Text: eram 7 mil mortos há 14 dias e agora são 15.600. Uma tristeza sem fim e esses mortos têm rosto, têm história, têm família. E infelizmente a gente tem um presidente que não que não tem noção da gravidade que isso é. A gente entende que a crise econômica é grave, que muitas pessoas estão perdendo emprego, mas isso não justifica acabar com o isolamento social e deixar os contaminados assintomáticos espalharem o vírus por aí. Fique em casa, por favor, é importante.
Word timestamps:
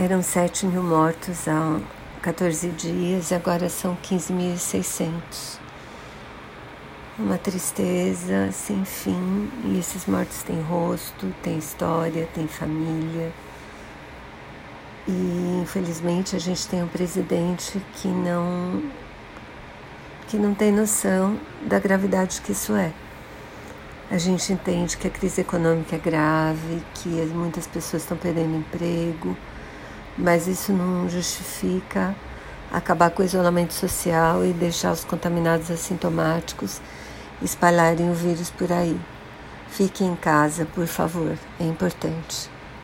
eram 0.00 0.22
7 0.22 0.64
mil 0.64 0.82
mortos 0.82 1.46
há 1.46 1.78
14 2.22 2.70
dias 2.70 3.30
e 3.30 3.34
agora 3.34 3.68
são 3.68 3.94
15.600. 3.96 5.58
Uma 7.18 7.36
tristeza 7.36 8.50
sem 8.50 8.82
fim 8.86 9.50
e 9.62 9.78
esses 9.78 10.06
mortos 10.06 10.42
têm 10.42 10.58
rosto, 10.62 11.30
têm 11.42 11.58
história, 11.58 12.26
têm 12.32 12.48
família. 12.48 13.30
E 15.06 15.60
infelizmente 15.62 16.34
a 16.34 16.38
gente 16.38 16.66
tem 16.66 16.82
um 16.82 16.88
presidente 16.88 17.78
que 17.96 18.08
não 18.08 18.82
que 20.28 20.38
não 20.38 20.54
tem 20.54 20.72
noção 20.72 21.38
da 21.60 21.78
gravidade 21.78 22.40
que 22.40 22.52
isso 22.52 22.74
é. 22.74 22.90
A 24.10 24.16
gente 24.16 24.50
entende 24.50 24.96
que 24.96 25.06
a 25.06 25.10
crise 25.10 25.42
econômica 25.42 25.96
é 25.96 25.98
grave, 25.98 26.82
que 26.94 27.08
muitas 27.34 27.66
pessoas 27.66 28.02
estão 28.02 28.16
perdendo 28.16 28.56
emprego, 28.56 29.36
mas 30.20 30.46
isso 30.46 30.72
não 30.72 31.08
justifica 31.08 32.14
acabar 32.70 33.10
com 33.10 33.22
o 33.22 33.24
isolamento 33.24 33.74
social 33.74 34.44
e 34.44 34.52
deixar 34.52 34.92
os 34.92 35.04
contaminados 35.04 35.70
assintomáticos 35.70 36.80
espalharem 37.42 38.10
o 38.10 38.14
vírus 38.14 38.50
por 38.50 38.70
aí. 38.70 38.98
Fique 39.70 40.04
em 40.04 40.14
casa, 40.14 40.66
por 40.66 40.86
favor, 40.86 41.36
é 41.58 41.64
importante. 41.64 42.50